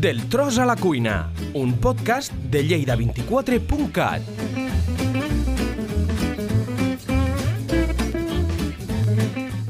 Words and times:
Del 0.00 0.28
tros 0.28 0.58
a 0.58 0.66
la 0.66 0.76
cuina, 0.76 1.32
un 1.54 1.72
podcast 1.80 2.30
de 2.30 2.60
lleida24.cat. 2.68 4.20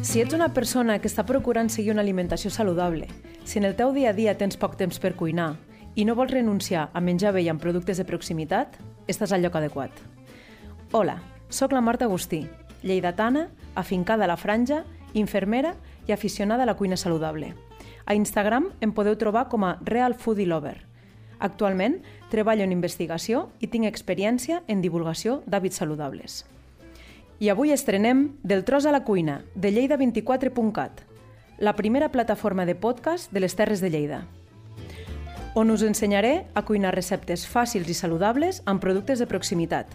Si 0.03 0.21
ets 0.21 0.35
una 0.35 0.49
persona 0.51 0.97
que 0.99 1.07
està 1.07 1.23
procurant 1.29 1.71
seguir 1.71 1.93
una 1.95 2.03
alimentació 2.03 2.51
saludable, 2.51 3.07
si 3.45 3.61
en 3.61 3.69
el 3.69 3.77
teu 3.79 3.95
dia 3.95 4.11
a 4.11 4.17
dia 4.19 4.35
tens 4.35 4.59
poc 4.59 4.75
temps 4.75 4.99
per 4.99 5.15
cuinar 5.15 5.53
i 5.95 6.03
no 6.03 6.19
vols 6.19 6.35
renunciar 6.35 6.89
a 6.91 7.01
menjar 7.01 7.31
bé 7.37 7.45
i 7.47 7.53
amb 7.53 7.63
productes 7.63 8.03
de 8.03 8.09
proximitat, 8.09 8.81
estàs 9.07 9.31
al 9.31 9.47
lloc 9.47 9.55
adequat. 9.55 9.95
Hola, 10.91 11.21
sóc 11.51 11.71
la 11.71 11.85
Marta 11.85 12.11
Agustí, 12.11 12.49
lleidatana, 12.83 13.47
afincada 13.77 14.27
a 14.27 14.33
la 14.35 14.37
franja, 14.37 14.83
infermera 15.15 15.77
i 16.09 16.13
aficionada 16.19 16.67
a 16.67 16.67
la 16.67 16.75
cuina 16.75 16.97
saludable. 16.99 17.55
A 18.07 18.15
Instagram 18.15 18.71
em 18.81 18.93
podeu 18.95 19.17
trobar 19.19 19.49
com 19.51 19.65
a 19.67 19.79
Real 19.85 20.15
Foodie 20.15 20.47
Lover. 20.47 20.79
Actualment 21.39 21.99
treballo 22.31 22.65
en 22.65 22.73
investigació 22.73 23.49
i 23.61 23.69
tinc 23.69 23.85
experiència 23.85 24.63
en 24.69 24.81
divulgació 24.81 25.43
d'hàbits 25.47 25.83
saludables. 25.83 26.45
I 27.39 27.51
avui 27.53 27.75
estrenem 27.75 28.31
Del 28.43 28.65
tros 28.65 28.87
a 28.87 28.95
la 28.95 29.05
cuina, 29.05 29.43
de 29.55 29.75
lleida24.cat, 29.75 31.05
la 31.59 31.77
primera 31.77 32.11
plataforma 32.13 32.65
de 32.65 32.75
podcast 32.75 33.33
de 33.33 33.41
les 33.45 33.57
Terres 33.57 33.83
de 33.85 33.91
Lleida, 33.91 34.25
on 35.57 35.71
us 35.71 35.81
ensenyaré 35.81 36.45
a 36.53 36.67
cuinar 36.69 36.91
receptes 36.93 37.47
fàcils 37.49 37.89
i 37.89 37.95
saludables 37.97 38.59
amb 38.69 38.83
productes 38.83 39.23
de 39.23 39.27
proximitat. 39.27 39.89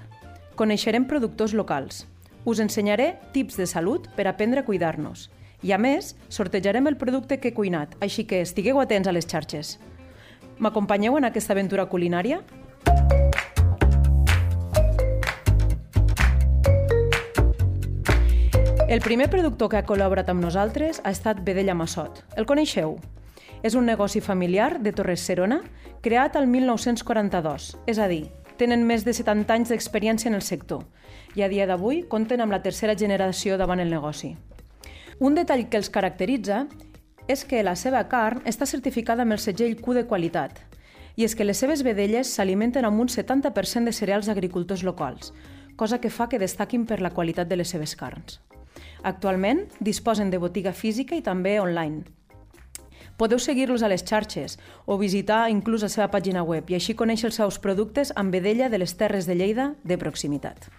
Coneixerem 0.58 1.06
productors 1.06 1.54
locals. 1.54 2.08
Us 2.50 2.58
ensenyaré 2.64 3.20
tips 3.32 3.60
de 3.62 3.68
salut 3.70 4.08
per 4.16 4.26
aprendre 4.26 4.64
a 4.64 4.66
cuidar-nos. 4.66 5.28
I 5.62 5.76
a 5.76 5.78
més, 5.78 6.16
sortejarem 6.34 6.88
el 6.90 6.98
producte 6.98 7.38
que 7.38 7.52
he 7.52 7.54
cuinat, 7.54 7.94
així 8.02 8.26
que 8.26 8.42
estigueu 8.42 8.80
atents 8.82 9.08
a 9.08 9.14
les 9.14 9.28
xarxes. 9.30 9.76
M'acompanyeu 10.58 11.20
en 11.20 11.28
aquesta 11.30 11.54
aventura 11.54 11.86
culinària? 11.86 12.42
El 18.92 19.00
primer 19.06 19.30
productor 19.30 19.70
que 19.70 19.78
ha 19.80 19.86
col·laborat 19.88 20.34
amb 20.34 20.44
nosaltres 20.44 21.00
ha 21.06 21.14
estat 21.14 21.46
Vedella 21.46 21.78
Massot. 21.78 22.26
El 22.36 22.50
coneixeu? 22.50 22.98
És 23.62 23.78
un 23.78 23.86
negoci 23.86 24.20
familiar 24.20 24.82
de 24.82 24.92
Torres 24.92 25.22
Serona, 25.22 25.62
creat 26.02 26.36
al 26.36 26.50
1942, 26.50 27.76
és 27.86 28.02
a 28.02 28.10
dir, 28.10 28.26
tenen 28.58 28.84
més 28.90 29.06
de 29.06 29.14
70 29.14 29.54
anys 29.54 29.70
d'experiència 29.70 30.34
en 30.34 30.36
el 30.38 30.42
sector 30.42 30.84
i 31.38 31.46
a 31.46 31.48
dia 31.50 31.70
d'avui 31.70 32.02
compten 32.10 32.42
amb 32.42 32.52
la 32.52 32.64
tercera 32.66 32.98
generació 32.98 33.56
davant 33.62 33.80
el 33.80 33.94
negoci. 33.94 34.36
Un 35.22 35.36
detall 35.38 35.68
que 35.70 35.78
els 35.78 35.92
caracteritza 35.94 36.64
és 37.30 37.44
que 37.46 37.60
la 37.62 37.76
seva 37.78 38.00
carn 38.10 38.40
està 38.50 38.66
certificada 38.66 39.22
amb 39.22 39.36
el 39.36 39.42
segell 39.44 39.76
Q 39.78 39.94
de 39.94 40.02
qualitat 40.10 40.58
i 41.14 41.28
és 41.28 41.36
que 41.38 41.46
les 41.46 41.62
seves 41.62 41.84
vedelles 41.86 42.32
s'alimenten 42.34 42.88
amb 42.90 43.04
un 43.04 43.12
70% 43.14 43.86
de 43.86 43.94
cereals 43.94 44.32
agricultors 44.34 44.82
locals, 44.82 45.30
cosa 45.78 46.02
que 46.02 46.10
fa 46.10 46.26
que 46.26 46.42
destaquin 46.42 46.88
per 46.90 46.98
la 47.06 47.14
qualitat 47.14 47.52
de 47.52 47.62
les 47.62 47.70
seves 47.70 47.94
carns. 48.00 48.40
Actualment 49.04 49.68
disposen 49.80 50.34
de 50.34 50.42
botiga 50.42 50.74
física 50.74 51.14
i 51.14 51.22
també 51.22 51.60
online. 51.62 52.02
Podeu 53.22 53.38
seguir-los 53.38 53.86
a 53.86 53.94
les 53.94 54.02
xarxes 54.02 54.58
o 54.88 54.98
visitar 54.98 55.52
inclús 55.54 55.86
la 55.86 55.94
seva 55.94 56.10
pàgina 56.10 56.42
web 56.42 56.74
i 56.74 56.82
així 56.82 56.98
conèixer 56.98 57.30
els 57.30 57.38
seus 57.38 57.62
productes 57.62 58.10
amb 58.16 58.34
vedella 58.34 58.74
de 58.74 58.82
les 58.82 58.98
Terres 58.98 59.30
de 59.30 59.38
Lleida 59.38 59.76
de 59.84 60.02
proximitat. 60.02 60.72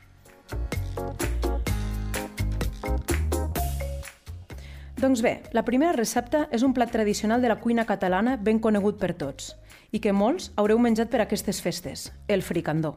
Doncs 5.02 5.18
bé, 5.18 5.40
la 5.50 5.64
primera 5.66 5.96
recepta 5.96 6.44
és 6.54 6.62
un 6.62 6.70
plat 6.76 6.92
tradicional 6.94 7.42
de 7.42 7.48
la 7.50 7.56
cuina 7.58 7.82
catalana 7.82 8.36
ben 8.38 8.60
conegut 8.62 9.00
per 9.00 9.16
tots 9.18 9.48
i 9.90 9.98
que 9.98 10.12
molts 10.14 10.52
haureu 10.54 10.78
menjat 10.78 11.10
per 11.10 11.18
aquestes 11.24 11.58
festes, 11.64 12.04
el 12.30 12.44
fricandó. 12.46 12.92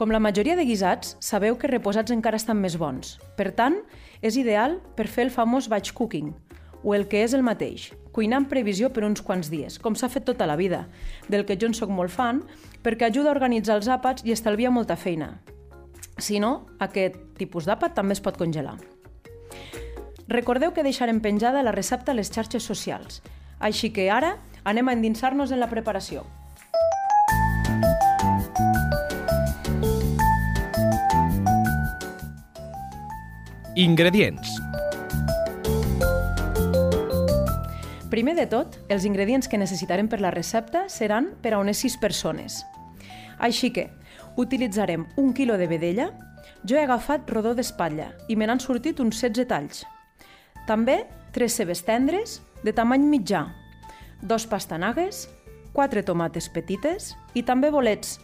Com 0.00 0.08
la 0.08 0.22
majoria 0.24 0.56
de 0.56 0.64
guisats, 0.64 1.18
sabeu 1.20 1.58
que 1.60 1.68
reposats 1.68 2.14
encara 2.16 2.40
estan 2.40 2.56
més 2.62 2.78
bons. 2.80 3.18
Per 3.36 3.50
tant, 3.52 3.76
és 4.24 4.40
ideal 4.40 4.78
per 4.96 5.04
fer 5.04 5.26
el 5.26 5.34
famós 5.36 5.68
batch 5.68 5.92
cooking, 5.92 6.32
o 6.80 6.96
el 6.96 7.04
que 7.12 7.20
és 7.28 7.36
el 7.36 7.44
mateix, 7.44 7.90
cuinar 8.16 8.40
en 8.40 8.48
previsió 8.48 8.88
per 8.88 9.04
uns 9.04 9.20
quants 9.20 9.52
dies, 9.52 9.76
com 9.76 9.92
s'ha 9.92 10.08
fet 10.08 10.24
tota 10.24 10.48
la 10.48 10.56
vida, 10.56 10.86
del 11.28 11.44
que 11.44 11.60
jo 11.60 11.68
en 11.68 11.76
sóc 11.76 11.92
molt 11.92 12.16
fan, 12.16 12.40
perquè 12.80 13.10
ajuda 13.10 13.34
a 13.34 13.36
organitzar 13.36 13.76
els 13.76 13.92
àpats 13.92 14.24
i 14.24 14.32
estalvia 14.32 14.72
molta 14.72 14.96
feina. 14.96 15.34
Si 16.16 16.40
no, 16.40 16.70
aquest 16.80 17.20
tipus 17.36 17.68
d'àpat 17.68 17.92
també 18.00 18.16
es 18.16 18.24
pot 18.24 18.40
congelar. 18.40 18.78
Recordeu 20.28 20.72
que 20.74 20.82
deixarem 20.82 21.20
penjada 21.22 21.62
la 21.62 21.70
recepta 21.70 22.10
a 22.10 22.16
les 22.18 22.32
xarxes 22.34 22.64
socials, 22.66 23.20
així 23.62 23.92
que 23.94 24.08
ara 24.10 24.32
anem 24.66 24.88
a 24.90 24.94
endinsar-nos 24.96 25.52
en 25.54 25.62
la 25.62 25.70
preparació. 25.70 26.24
Ingredients. 33.76 34.58
Primer 38.10 38.34
de 38.34 38.50
tot, 38.50 38.80
els 38.90 39.06
ingredients 39.06 39.46
que 39.46 39.62
necessitarem 39.62 40.08
per 40.10 40.18
la 40.18 40.34
recepta 40.34 40.88
seran 40.90 41.36
per 41.38 41.54
a 41.54 41.62
unes 41.62 41.78
6 41.86 42.00
persones. 42.02 42.64
Així 43.38 43.70
que 43.70 43.92
utilitzarem 44.34 45.06
un 45.16 45.34
quilo 45.36 45.54
de 45.54 45.68
vedella, 45.70 46.10
jo 46.66 46.74
he 46.74 46.82
agafat 46.82 47.30
rodó 47.30 47.54
d'espatlla 47.54 48.16
i 48.26 48.34
me 48.34 48.48
n'han 48.48 48.58
sortit 48.58 48.98
uns 48.98 49.20
16 49.22 49.46
talls. 49.46 49.86
També 50.66 51.04
3 51.32 51.52
cebes 51.60 51.84
tendres 51.86 52.40
de 52.64 52.72
tamany 52.74 53.04
mitjà, 53.06 53.46
dos 54.22 54.46
pastanagues, 54.50 55.28
4 55.76 56.02
tomates 56.02 56.48
petites 56.50 57.12
i 57.34 57.44
també 57.46 57.70
bolets. 57.70 58.16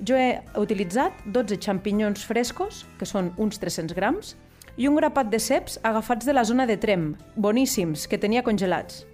Jo 0.00 0.16
he 0.16 0.40
utilitzat 0.58 1.26
12 1.26 1.58
xampinyons 1.60 2.24
frescos, 2.24 2.84
que 2.98 3.06
són 3.06 3.32
uns 3.36 3.60
300 3.60 3.94
grams, 3.94 4.34
i 4.76 4.88
un 4.88 4.96
grapat 4.96 5.28
de 5.30 5.38
ceps 5.38 5.78
agafats 5.82 6.26
de 6.26 6.34
la 6.34 6.44
zona 6.44 6.66
de 6.66 6.76
Trem, 6.80 7.12
boníssims, 7.36 8.08
que 8.08 8.18
tenia 8.18 8.42
congelats. 8.42 9.04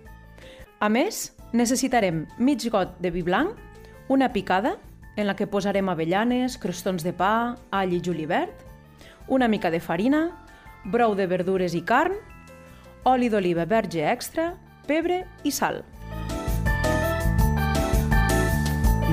A 0.80 0.88
més, 0.88 1.32
necessitarem 1.52 2.24
mig 2.38 2.64
got 2.72 2.96
de 3.00 3.10
vi 3.10 3.22
blanc, 3.26 3.58
una 4.08 4.30
picada, 4.32 4.78
en 5.16 5.26
la 5.26 5.34
que 5.36 5.50
posarem 5.50 5.90
avellanes, 5.90 6.56
crostons 6.56 7.04
de 7.04 7.12
pa, 7.12 7.56
all 7.70 7.92
i 7.92 8.00
julivert, 8.00 8.64
una 9.28 9.48
mica 9.48 9.70
de 9.70 9.80
farina, 9.80 10.30
brou 10.84 11.14
de 11.14 11.26
verdures 11.28 11.74
i 11.76 11.82
carn, 11.84 12.16
oli 13.04 13.28
d'oliva 13.28 13.64
verge 13.64 14.04
extra, 14.10 14.52
pebre 14.86 15.24
i 15.44 15.50
sal. 15.50 15.80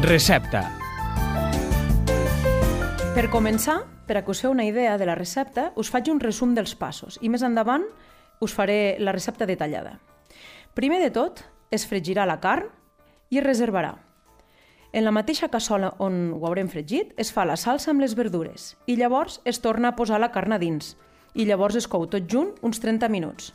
Recepta. 0.03 0.64
Per 3.16 3.30
començar, 3.34 3.80
per 4.06 4.20
a 4.20 4.22
que 4.24 4.31
us 4.31 4.44
feu 4.44 4.52
una 4.53 4.66
idea 4.68 4.97
de 4.97 5.08
la 5.09 5.16
recepta, 5.18 5.72
us 5.76 5.90
faig 5.90 6.12
un 6.12 6.20
resum 6.22 6.53
dels 6.53 6.76
passos 6.78 7.18
i 7.22 7.31
més 7.34 7.42
endavant 7.42 7.86
us 8.40 8.53
faré 8.53 8.97
la 9.00 9.12
recepta 9.16 9.47
detallada. 9.50 9.97
Primer 10.78 11.00
de 11.02 11.09
tot, 11.09 11.42
es 11.72 11.88
fregirà 11.90 12.28
la 12.30 12.38
carn 12.40 12.70
i 13.34 13.40
es 13.40 13.46
reservarà. 13.46 13.96
En 14.94 15.03
la 15.03 15.12
mateixa 15.12 15.50
cassola 15.50 15.96
on 16.00 16.31
ho 16.38 16.46
haurem 16.47 16.70
fregit, 16.70 17.14
es 17.18 17.34
fa 17.34 17.44
la 17.46 17.58
salsa 17.58 17.92
amb 17.92 18.02
les 18.02 18.16
verdures 18.16 18.76
i 18.86 18.96
llavors 18.96 19.42
es 19.46 19.59
torna 19.62 19.92
a 19.92 19.97
posar 19.97 20.22
la 20.22 20.31
carn 20.31 20.56
a 20.56 20.62
dins 20.62 20.96
i 21.34 21.46
llavors 21.46 21.76
es 21.76 21.88
cou 21.88 22.08
tot 22.08 22.30
junt 22.30 22.53
uns 22.62 22.80
30 22.80 23.09
minuts. 23.09 23.52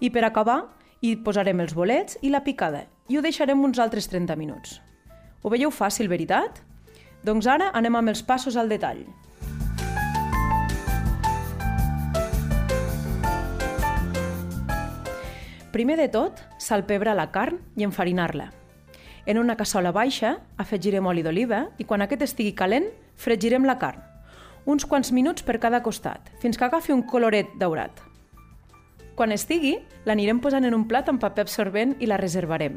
I 0.00 0.10
per 0.14 0.22
acabar, 0.22 0.60
hi 1.02 1.16
posarem 1.26 1.58
els 1.64 1.74
bolets 1.74 2.18
i 2.22 2.30
la 2.30 2.44
picada 2.46 2.84
i 3.10 3.16
ho 3.18 3.22
deixarem 3.22 3.58
uns 3.64 3.80
altres 3.82 4.06
30 4.06 4.36
minuts. 4.38 4.78
Ho 5.42 5.50
veieu 5.50 5.72
fàcil, 5.74 6.06
veritat? 6.10 6.60
Doncs 7.26 7.48
ara 7.50 7.72
anem 7.74 7.96
amb 7.98 8.12
els 8.12 8.22
passos 8.22 8.56
al 8.56 8.70
detall. 8.70 9.02
Primer 15.74 15.98
de 15.98 16.08
tot, 16.14 16.38
salpebrar 16.62 17.16
la 17.18 17.28
carn 17.34 17.58
i 17.76 17.84
enfarinar-la. 17.86 18.52
En 19.26 19.38
una 19.38 19.58
cassola 19.58 19.90
baixa 19.92 20.38
afegirem 20.56 21.06
oli 21.06 21.26
d'oliva 21.26 21.66
i 21.78 21.84
quan 21.84 22.02
aquest 22.02 22.22
estigui 22.30 22.54
calent, 22.54 22.86
fregirem 23.18 23.66
la 23.66 23.76
carn. 23.82 24.00
Uns 24.64 24.86
quants 24.86 25.10
minuts 25.12 25.42
per 25.42 25.58
cada 25.58 25.82
costat, 25.82 26.30
fins 26.40 26.56
que 26.56 26.64
agafi 26.64 26.94
un 26.94 27.02
coloret 27.02 27.50
daurat. 27.58 28.07
Quan 29.18 29.32
estigui, 29.34 29.72
l'anirem 30.06 30.38
posant 30.38 30.62
en 30.62 30.76
un 30.76 30.84
plat 30.86 31.08
amb 31.10 31.18
paper 31.18 31.42
absorbent 31.42 31.96
i 31.98 32.06
la 32.06 32.20
reservarem. 32.20 32.76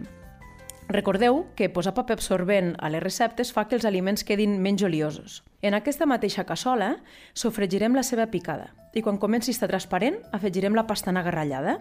Recordeu 0.90 1.44
que 1.54 1.68
posar 1.70 1.94
paper 1.94 2.16
absorbent 2.18 2.72
a 2.82 2.90
les 2.90 3.04
receptes 3.04 3.52
fa 3.54 3.68
que 3.70 3.78
els 3.78 3.86
aliments 3.86 4.26
quedin 4.26 4.56
menys 4.58 4.82
oliosos. 4.82 5.36
En 5.62 5.78
aquesta 5.78 6.10
mateixa 6.10 6.48
cassola 6.50 6.96
sofregirem 7.38 7.94
la 7.94 8.02
seva 8.02 8.26
picada 8.34 8.72
i 8.98 9.06
quan 9.06 9.22
comenci 9.22 9.54
a 9.54 9.54
estar 9.54 9.70
transparent 9.70 10.18
afegirem 10.34 10.74
la 10.74 10.88
pastanaga 10.90 11.30
ratllada. 11.30 11.78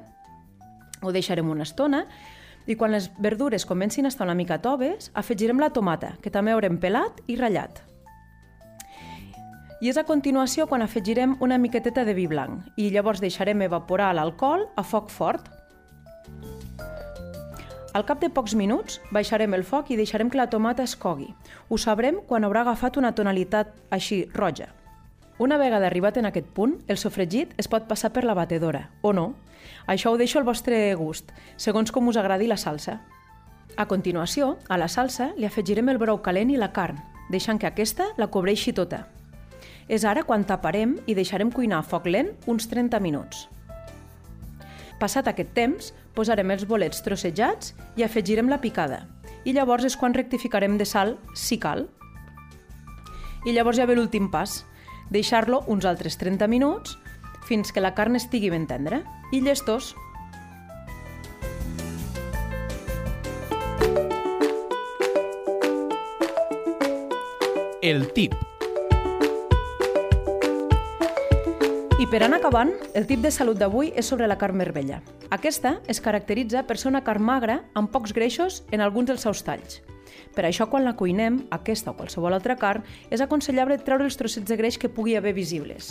Ho 1.00 1.08
deixarem 1.08 1.48
una 1.48 1.64
estona 1.64 2.04
i 2.68 2.76
quan 2.76 2.92
les 2.92 3.08
verdures 3.16 3.64
comencin 3.64 4.04
a 4.04 4.12
estar 4.12 4.28
una 4.28 4.36
mica 4.36 4.60
toves, 4.60 5.08
afegirem 5.14 5.56
la 5.56 5.72
tomata, 5.72 6.18
que 6.20 6.28
també 6.28 6.52
haurem 6.52 6.76
pelat 6.76 7.24
i 7.32 7.40
ratllat. 7.40 7.80
I 9.80 9.88
és 9.88 9.96
a 9.96 10.04
continuació 10.04 10.66
quan 10.68 10.82
afegirem 10.84 11.38
una 11.40 11.56
miqueteta 11.56 12.02
de 12.04 12.12
vi 12.12 12.26
blanc 12.28 12.66
i 12.76 12.90
llavors 12.92 13.20
deixarem 13.22 13.62
evaporar 13.64 14.10
l'alcohol 14.12 14.66
a 14.76 14.82
foc 14.84 15.08
fort. 15.08 15.46
Al 17.96 18.04
cap 18.04 18.20
de 18.20 18.28
pocs 18.28 18.52
minuts 18.54 18.98
baixarem 19.10 19.54
el 19.56 19.64
foc 19.64 19.88
i 19.88 19.96
deixarem 19.96 20.28
que 20.28 20.36
la 20.36 20.50
tomata 20.52 20.84
es 20.84 20.92
cogui. 21.00 21.30
Ho 21.70 21.78
sabrem 21.80 22.20
quan 22.28 22.44
haurà 22.44 22.60
agafat 22.60 22.98
una 23.00 23.14
tonalitat 23.16 23.72
així 23.90 24.26
roja. 24.34 24.68
Una 25.40 25.56
vegada 25.56 25.88
arribat 25.88 26.18
en 26.20 26.28
aquest 26.28 26.50
punt, 26.52 26.74
el 26.86 27.00
sofregit 27.00 27.54
es 27.56 27.66
pot 27.66 27.88
passar 27.88 28.12
per 28.12 28.26
la 28.28 28.34
batedora, 28.36 28.90
o 29.00 29.14
no. 29.16 29.32
Això 29.88 30.12
ho 30.12 30.18
deixo 30.20 30.38
al 30.38 30.44
vostre 30.44 30.94
gust, 30.94 31.32
segons 31.56 31.90
com 31.90 32.12
us 32.12 32.18
agradi 32.20 32.50
la 32.52 32.60
salsa. 32.60 32.98
A 33.80 33.88
continuació, 33.88 34.58
a 34.68 34.76
la 34.76 34.90
salsa 34.92 35.30
li 35.38 35.48
afegirem 35.48 35.88
el 35.88 35.98
brou 35.98 36.20
calent 36.20 36.52
i 36.52 36.60
la 36.60 36.68
carn, 36.76 37.00
deixant 37.32 37.58
que 37.58 37.70
aquesta 37.70 38.10
la 38.20 38.28
cobreixi 38.28 38.76
tota. 38.76 39.06
És 39.88 40.04
ara 40.04 40.24
quan 40.26 40.44
taparem 40.44 40.98
i 41.06 41.14
deixarem 41.14 41.50
cuinar 41.50 41.80
a 41.80 41.86
foc 41.86 42.06
lent 42.06 42.34
uns 42.50 42.68
30 42.70 43.00
minuts. 43.00 43.46
Passat 45.00 45.30
aquest 45.30 45.54
temps, 45.56 45.94
posarem 46.14 46.50
els 46.52 46.66
bolets 46.68 47.00
trossejats 47.00 47.72
i 47.96 48.04
afegirem 48.04 48.50
la 48.52 48.60
picada. 48.60 49.06
I 49.48 49.54
llavors 49.56 49.86
és 49.88 49.96
quan 49.96 50.12
rectificarem 50.12 50.76
de 50.76 50.84
sal, 50.84 51.16
si 51.34 51.56
cal. 51.56 51.86
I 53.48 53.54
llavors 53.56 53.80
ja 53.80 53.88
ve 53.88 53.96
l'últim 53.96 54.28
pas, 54.28 54.60
deixar-lo 55.08 55.64
uns 55.66 55.88
altres 55.88 56.20
30 56.20 56.46
minuts 56.52 56.98
fins 57.48 57.72
que 57.72 57.80
la 57.80 57.94
carn 57.96 58.20
estigui 58.20 58.52
ben 58.52 58.68
tendra. 58.68 59.00
I 59.32 59.40
llestos! 59.40 59.94
El 67.80 68.12
tip. 68.12 68.36
I 72.00 72.06
per 72.08 72.22
anar 72.24 72.38
acabant, 72.38 72.70
el 72.96 73.04
tip 73.04 73.20
de 73.20 73.28
salut 73.28 73.58
d'avui 73.60 73.90
és 73.92 74.06
sobre 74.08 74.24
la 74.24 74.38
carn 74.40 74.56
vermella. 74.56 75.02
Aquesta 75.36 75.74
es 75.92 75.98
caracteritza 76.00 76.62
per 76.64 76.78
ser 76.80 76.88
una 76.88 77.02
carn 77.04 77.20
magra 77.20 77.58
amb 77.76 77.90
pocs 77.92 78.14
greixos 78.16 78.62
en 78.72 78.80
alguns 78.80 79.10
dels 79.10 79.26
seus 79.26 79.42
talls. 79.44 79.82
Per 80.32 80.46
això, 80.48 80.70
quan 80.72 80.86
la 80.88 80.94
cuinem, 80.96 81.42
aquesta 81.52 81.92
o 81.92 81.98
qualsevol 81.98 82.32
altra 82.32 82.56
carn, 82.56 82.86
és 83.12 83.20
aconsellable 83.20 83.76
treure 83.84 84.08
els 84.08 84.16
trossets 84.16 84.48
de 84.48 84.56
greix 84.56 84.80
que 84.80 84.88
pugui 84.88 85.18
haver 85.18 85.34
visibles. 85.36 85.90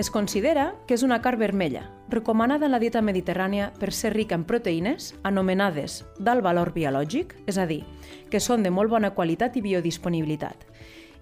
Es 0.00 0.08
considera 0.08 0.70
que 0.88 0.96
és 0.96 1.04
una 1.04 1.20
carn 1.20 1.36
vermella, 1.44 1.84
recomanada 2.08 2.64
en 2.64 2.72
la 2.72 2.80
dieta 2.80 3.04
mediterrània 3.04 3.68
per 3.76 3.92
ser 3.92 4.14
rica 4.16 4.38
en 4.40 4.48
proteïnes 4.48 5.12
anomenades 5.28 6.06
d'alt 6.16 6.40
valor 6.40 6.72
biològic, 6.72 7.36
és 7.44 7.60
a 7.60 7.68
dir, 7.68 7.82
que 8.32 8.40
són 8.40 8.64
de 8.64 8.72
molt 8.72 8.88
bona 8.88 9.12
qualitat 9.12 9.60
i 9.60 9.66
biodisponibilitat, 9.68 10.64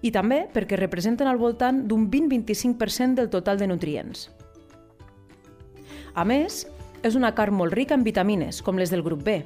i 0.01 0.11
també 0.11 0.45
perquè 0.53 0.77
representen 0.79 1.29
al 1.29 1.39
voltant 1.41 1.83
d'un 1.87 2.09
20-25% 2.11 3.19
del 3.19 3.29
total 3.29 3.59
de 3.61 3.67
nutrients. 3.69 4.29
A 6.13 6.25
més, 6.27 6.65
és 7.03 7.15
una 7.17 7.33
carn 7.33 7.55
molt 7.55 7.73
rica 7.73 7.95
en 7.97 8.03
vitamines, 8.05 8.61
com 8.61 8.77
les 8.77 8.91
del 8.93 9.03
grup 9.05 9.23
B, 9.25 9.41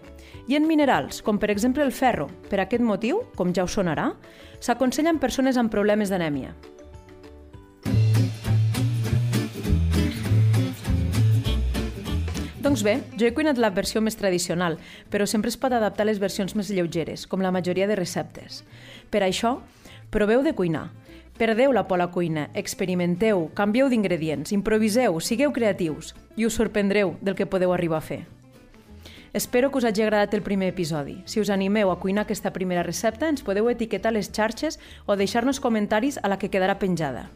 i 0.48 0.56
en 0.58 0.68
minerals, 0.68 1.22
com 1.22 1.40
per 1.40 1.52
exemple 1.54 1.84
el 1.84 1.94
ferro. 1.96 2.28
Per 2.50 2.60
aquest 2.62 2.84
motiu, 2.84 3.24
com 3.36 3.54
ja 3.54 3.66
us 3.68 3.76
sonarà, 3.78 4.12
s'aconsella 4.60 5.14
en 5.14 5.22
persones 5.22 5.58
amb 5.58 5.72
problemes 5.72 6.12
d'anèmia. 6.12 6.56
Doncs 12.66 12.82
bé, 12.82 12.96
jo 13.14 13.28
he 13.28 13.34
cuinat 13.38 13.60
la 13.62 13.70
versió 13.70 14.02
més 14.02 14.18
tradicional, 14.18 14.80
però 15.14 15.28
sempre 15.30 15.52
es 15.54 15.58
pot 15.62 15.72
adaptar 15.72 16.02
a 16.02 16.10
les 16.10 16.18
versions 16.20 16.56
més 16.58 16.72
lleugeres, 16.74 17.28
com 17.30 17.44
la 17.46 17.54
majoria 17.54 17.86
de 17.86 17.96
receptes. 17.96 18.64
Per 19.14 19.22
això, 19.22 19.60
proveu 20.16 20.44
de 20.44 20.56
cuinar. 20.56 20.94
Perdeu 21.38 21.74
la 21.74 21.90
por 21.90 22.00
a 22.00 22.06
la 22.06 22.12
cuina, 22.12 22.50
experimenteu, 22.54 23.50
canvieu 23.52 23.90
d'ingredients, 23.92 24.54
improviseu, 24.56 25.20
sigueu 25.20 25.52
creatius 25.52 26.14
i 26.40 26.46
us 26.48 26.56
sorprendreu 26.56 27.18
del 27.20 27.36
que 27.36 27.44
podeu 27.46 27.74
arribar 27.76 28.00
a 28.00 28.06
fer. 28.06 28.22
Espero 29.36 29.68
que 29.68 29.82
us 29.82 29.84
hagi 29.84 30.06
agradat 30.06 30.34
el 30.34 30.46
primer 30.46 30.70
episodi. 30.72 31.18
Si 31.28 31.42
us 31.44 31.52
animeu 31.52 31.92
a 31.92 32.00
cuinar 32.00 32.24
aquesta 32.24 32.54
primera 32.56 32.86
recepta, 32.88 33.28
ens 33.28 33.44
podeu 33.44 33.68
etiquetar 33.68 34.14
les 34.16 34.32
xarxes 34.32 34.80
o 35.04 35.20
deixar-nos 35.20 35.60
comentaris 35.60 36.16
a 36.24 36.32
la 36.32 36.40
que 36.40 36.48
quedarà 36.48 36.80
penjada. 36.80 37.28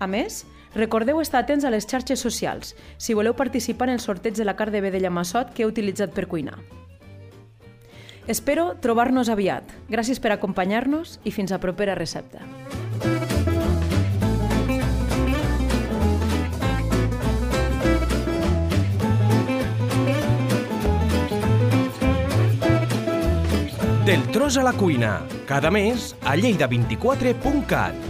A 0.00 0.04
més, 0.04 0.44
recordeu 0.76 1.24
estar 1.24 1.40
atents 1.40 1.64
a 1.64 1.72
les 1.72 1.88
xarxes 1.88 2.20
socials 2.20 2.76
si 2.98 3.16
voleu 3.16 3.32
participar 3.40 3.88
en 3.88 3.96
el 3.96 4.04
sorteig 4.04 4.36
de 4.36 4.44
la 4.44 4.58
carn 4.60 4.76
de 4.76 4.84
vedella 4.84 5.08
massot 5.08 5.56
que 5.56 5.64
he 5.64 5.72
utilitzat 5.72 6.12
per 6.12 6.28
cuinar. 6.28 6.60
Espero 8.30 8.76
trobar-nos 8.78 9.26
aviat. 9.26 9.66
Gràcies 9.90 10.20
per 10.22 10.30
acompanyar-nos 10.30 11.16
i 11.26 11.32
fins 11.34 11.50
a 11.50 11.58
propera 11.58 11.96
recepta. 11.98 12.44
Del 24.06 24.22
tros 24.30 24.56
a 24.58 24.62
la 24.62 24.76
cuina, 24.78 25.16
cada 25.50 25.74
mes 25.74 26.14
a 26.22 26.38
lleida24.cat. 26.38 28.09